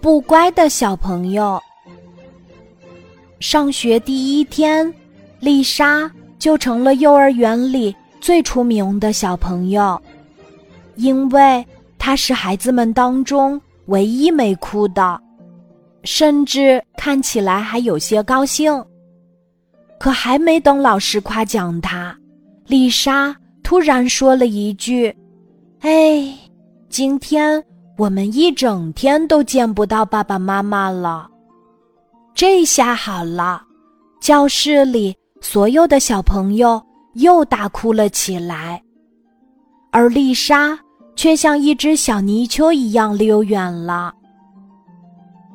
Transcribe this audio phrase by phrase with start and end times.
[0.00, 1.60] 不乖的小朋友。
[3.40, 4.92] 上学第一天，
[5.40, 10.00] 丽莎就成了幼儿园里最出名的小朋友，
[10.96, 11.64] 因为
[11.98, 15.20] 她是孩子们当中唯一没哭的，
[16.04, 18.82] 甚至看起来还有些高兴。
[19.98, 22.16] 可还没等老师夸奖她，
[22.66, 25.14] 丽莎突然说了一句
[25.80, 26.34] ：“哎，
[26.88, 27.62] 今天
[27.96, 31.28] 我们一整天都见不到爸爸妈妈了。”
[32.34, 33.62] 这下好了，
[34.20, 36.82] 教室里所有的小朋友
[37.14, 38.82] 又大哭了起来，
[39.92, 40.76] 而丽莎
[41.14, 44.12] 却像一只小泥鳅一样溜远了。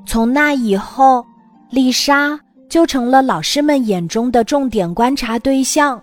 [0.05, 1.25] 从那以后，
[1.69, 6.01] 丽莎就成了老师们眼中的重点观察对象，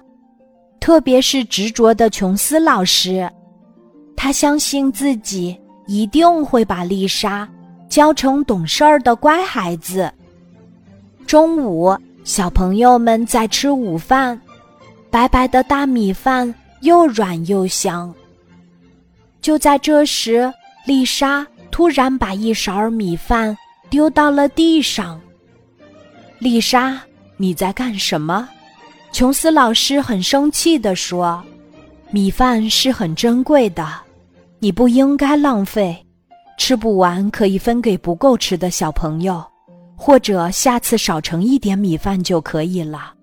[0.78, 3.26] 特别是执着的琼斯老师，
[4.14, 7.48] 他相信自己一定会把丽莎
[7.88, 10.12] 教成懂事儿的乖孩子。
[11.26, 14.40] 中午，小朋友们在吃午饭，
[15.10, 18.14] 白白的大米饭又软又香。
[19.40, 20.52] 就在这时，
[20.84, 23.56] 丽莎突然把一勺米饭
[23.88, 25.20] 丢到了地上。
[26.38, 27.00] 丽莎，
[27.36, 28.48] 你在干什么？
[29.12, 31.42] 琼斯老师很生气地说
[32.10, 33.88] ：“米饭是很珍贵的，
[34.66, 35.96] 你不应该浪费，
[36.58, 39.40] 吃不完可以分给不够吃的小朋友。”
[39.96, 43.14] 或者下次少盛一点米饭就可以了。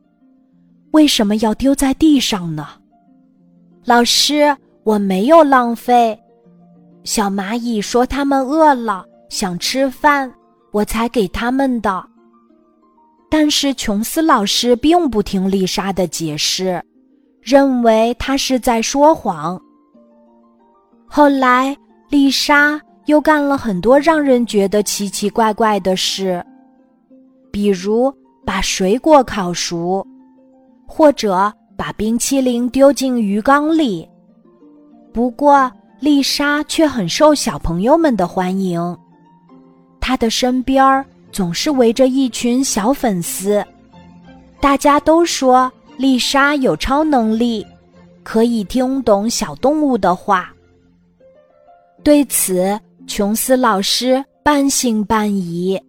[0.91, 2.65] 为什么要丢在地上呢？
[3.83, 6.17] 老师，我没有浪费。
[7.03, 10.33] 小蚂蚁说它们饿了，想吃饭，
[10.71, 12.05] 我才给它们的。
[13.29, 16.81] 但是琼斯老师并不听丽莎的解释，
[17.41, 19.61] 认为她是在说谎。
[21.15, 21.77] 后来，
[22.09, 26.43] 丽莎又干了很多让人觉得奇奇怪怪的事。
[27.51, 28.11] 比如
[28.43, 30.03] 把水果烤熟，
[30.87, 34.09] 或者把冰淇淋丢进鱼缸里。
[35.13, 38.81] 不过丽莎却很受小朋友们的欢迎，
[40.01, 43.63] 她的身边总是围着一群小粉丝。
[44.59, 47.63] 大家都说丽莎有超能力，
[48.23, 50.51] 可以听懂小动物的话。
[52.03, 52.77] 对此，
[53.07, 55.81] 琼斯老师半信半疑。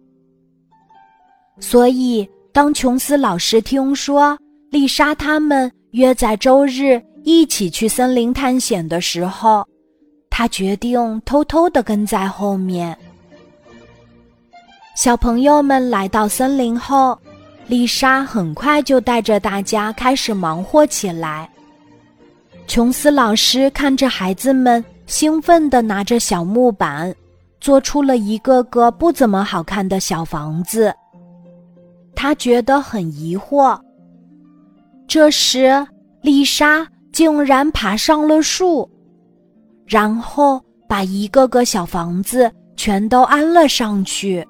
[1.59, 4.37] 所以，当琼斯老师听说
[4.71, 9.65] 丽莎他们约在周日一起去森林探险的时候，
[10.29, 12.97] 他决定偷偷的跟在后面。
[14.95, 17.17] 小朋友们来到森林后，
[17.67, 21.49] 丽莎很快就带着大家开始忙活起来。
[22.67, 27.13] 琼斯老师看着孩子们兴奋地拿着小木板，
[27.59, 30.93] 做出了一个个不怎么好看的小房子。
[32.15, 33.79] 他觉得很疑惑。
[35.07, 35.85] 这时，
[36.21, 38.89] 丽莎竟然爬上了树，
[39.85, 44.45] 然后把一个个小房子全都安了上去。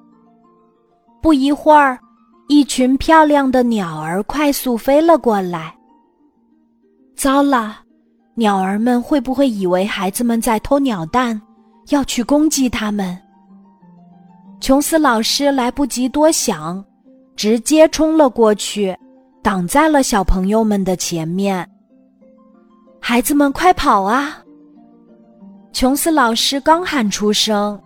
[1.20, 1.98] 不一会儿，
[2.48, 5.74] 一群漂亮的鸟儿快速飞了过来。
[7.16, 7.80] 糟了，
[8.36, 11.40] 鸟儿们会不会以为孩子们在偷鸟蛋，
[11.88, 13.18] 要去攻击他们？
[14.60, 16.84] 琼斯老师来不及多想。
[17.36, 18.96] 直接冲了过去，
[19.42, 21.68] 挡在了小朋友们的前面。
[22.98, 24.42] 孩子们，快跑啊！
[25.70, 27.78] 琼斯老师刚喊出声，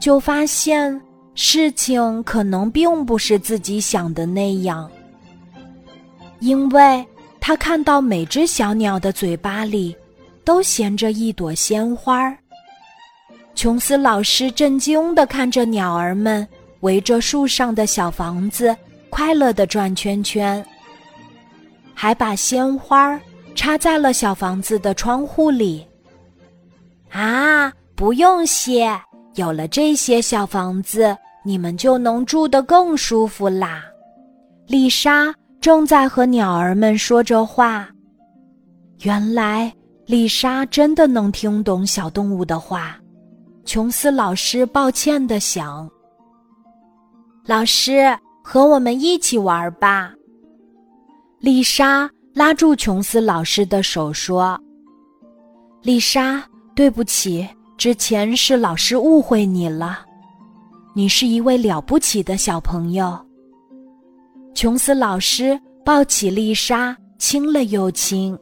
[0.00, 0.98] 就发现
[1.34, 4.90] 事情可能并不是自己想的那样，
[6.40, 7.06] 因为
[7.48, 9.96] 他看到每只小鸟的嘴巴里
[10.44, 12.30] 都衔着一朵鲜花。
[13.54, 16.46] 琼斯老师震惊的看着鸟儿们。
[16.80, 18.76] 围着树上的小房子，
[19.08, 20.62] 快乐的转圈圈，
[21.94, 23.18] 还把鲜花
[23.54, 25.84] 插在了小房子的窗户里。
[27.10, 28.90] 啊，不用谢，
[29.36, 33.82] 有了这些小房子，你们就能住得更舒服啦。
[34.66, 37.88] 丽莎正在和鸟儿们说着话。
[39.02, 39.72] 原来
[40.06, 42.96] 丽莎真的能听懂小动物的话。
[43.64, 45.88] 琼斯老师抱歉的想。
[47.44, 50.12] 老师，和我们一起玩吧。
[51.38, 54.58] 丽莎拉住琼斯老师的手说
[55.82, 56.42] ：“丽莎，
[56.74, 57.46] 对不起，
[57.76, 60.00] 之前是老师误会你了。
[60.94, 63.18] 你是一位了不起的小朋友。”
[64.54, 68.36] 琼斯老师抱起丽莎，亲了又亲。